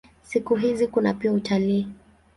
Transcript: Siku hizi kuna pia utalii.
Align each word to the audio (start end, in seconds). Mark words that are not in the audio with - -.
Siku 0.23 0.55
hizi 0.55 0.87
kuna 0.87 1.13
pia 1.13 1.33
utalii. 1.33 1.87